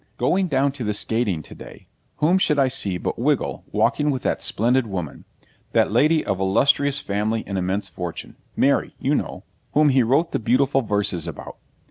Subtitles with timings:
[0.17, 1.85] Going down to the skating to day,
[2.17, 5.25] whom should I see but Wiggle walking with that splendid woman
[5.73, 9.43] that lady of illustrious family and immense fortune, Mary, you know,
[9.73, 11.57] whom he wrote the beautiful verses about.